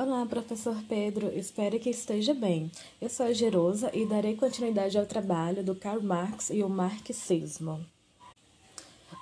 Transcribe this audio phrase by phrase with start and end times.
[0.00, 1.26] Olá, professor Pedro.
[1.36, 2.70] Espero que esteja bem.
[3.00, 7.84] Eu sou a Gerosa e darei continuidade ao trabalho do Karl Marx e o marxismo.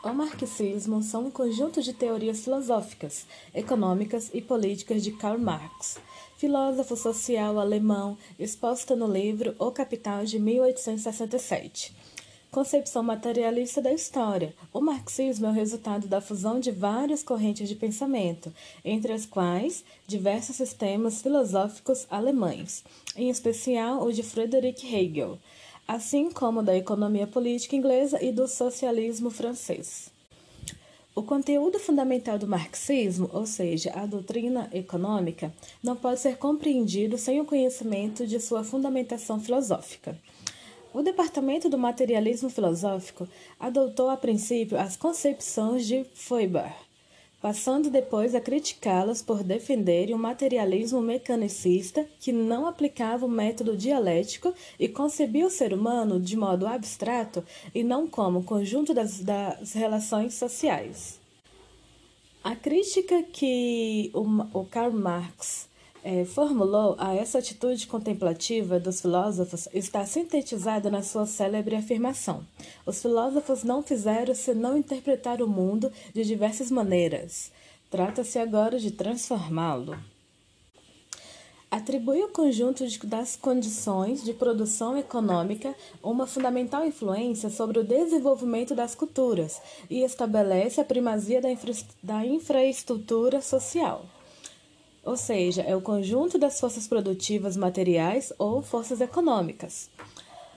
[0.05, 5.97] O marxismo são um conjunto de teorias filosóficas, econômicas e políticas de Karl Marx,
[6.37, 12.06] filósofo social alemão, exposta no livro O Capital de 1867
[12.57, 14.55] concepção materialista da história.
[14.73, 18.51] O marxismo é o resultado da fusão de várias correntes de pensamento,
[18.83, 22.83] entre as quais diversos sistemas filosóficos alemães,
[23.15, 25.39] em especial o de Friedrich Hegel,
[25.87, 30.11] assim como da economia política inglesa e do socialismo francês.
[31.15, 37.39] O conteúdo fundamental do marxismo, ou seja, a doutrina econômica, não pode ser compreendido sem
[37.39, 40.19] o conhecimento de sua fundamentação filosófica.
[40.97, 43.29] O Departamento do Materialismo Filosófico
[43.61, 46.75] adotou a princípio as concepções de Feuerbach,
[47.39, 54.55] passando depois a criticá-las por defenderem um materialismo mecanicista que não aplicava o método dialético
[54.81, 60.33] e concebia o ser humano de modo abstrato e não como conjunto das, das relações
[60.33, 61.21] sociais.
[62.43, 65.69] A crítica que o, o Karl Marx
[66.09, 72.47] é, formulou a essa atitude contemplativa dos filósofos está sintetizada na sua célebre afirmação:
[72.87, 77.51] Os filósofos não fizeram senão interpretar o mundo de diversas maneiras.
[77.91, 79.99] Trata-se agora de transformá-lo.
[81.69, 88.77] Atribui ao conjunto de, das condições de produção econômica uma fundamental influência sobre o desenvolvimento
[88.77, 89.61] das culturas
[89.91, 94.07] e estabelece a primazia da, infra, da infraestrutura social
[95.07, 99.89] ou seja, é o conjunto das forças produtivas materiais ou forças econômicas.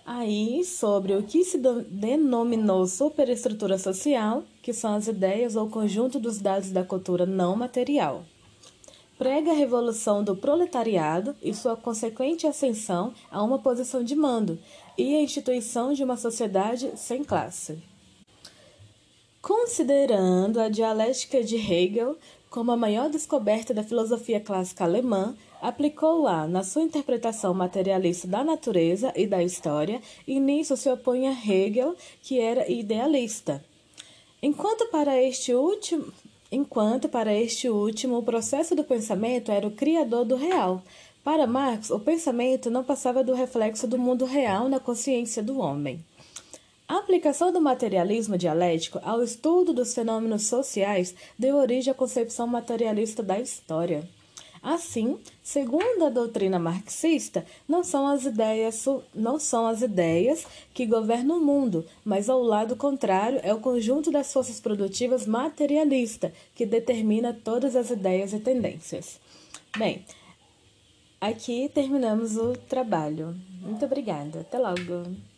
[0.04, 6.40] Aí, sobre o que se denominou superestrutura social, que são as ideias ou conjunto dos
[6.40, 8.24] dados da cultura não material.
[9.20, 14.58] Prega a revolução do proletariado e sua consequente ascensão a uma posição de mando
[14.98, 17.78] e a instituição de uma sociedade sem classe.
[19.42, 22.18] Considerando a dialética de Hegel
[22.50, 29.14] como a maior descoberta da filosofia clássica alemã, aplicou-a na sua interpretação materialista da natureza
[29.16, 33.64] e da história, e nisso se opõe a Hegel, que era idealista.
[34.42, 36.12] Enquanto para este último,
[36.52, 40.82] enquanto para este último o processo do pensamento era o criador do real,
[41.24, 46.04] para Marx o pensamento não passava do reflexo do mundo real na consciência do homem.
[46.90, 53.22] A aplicação do materialismo dialético ao estudo dos fenômenos sociais deu origem à concepção materialista
[53.22, 54.10] da história.
[54.60, 58.84] Assim, segundo a doutrina marxista, não são as ideias,
[59.14, 64.10] não são as ideias que governam o mundo, mas ao lado contrário é o conjunto
[64.10, 69.20] das forças produtivas materialista que determina todas as ideias e tendências.
[69.78, 70.04] Bem,
[71.22, 73.36] aqui terminamos o trabalho.
[73.62, 74.40] Muito obrigada.
[74.40, 75.29] Até logo.